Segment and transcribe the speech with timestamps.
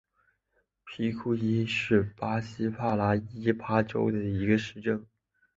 [0.83, 5.05] 皮库伊是巴西帕拉伊巴州的一个市镇。